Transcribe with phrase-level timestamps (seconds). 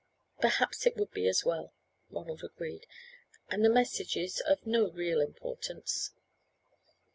[0.39, 1.75] "Perhaps it would be as well,"
[2.09, 2.87] Ronald agreed;
[3.51, 6.09] "and the message is of no real importance."